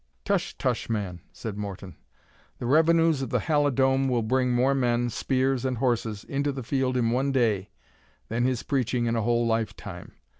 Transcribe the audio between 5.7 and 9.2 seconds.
horses, into the field in one day, than his preaching in